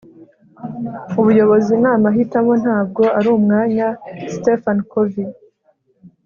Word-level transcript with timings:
ubuyobozi 1.19 1.73
ni 1.81 1.87
amahitamo, 1.95 2.53
ntabwo 2.63 3.03
ari 3.17 3.27
umwanya.- 3.37 3.87
stephen 4.33 4.79
covey 4.91 5.29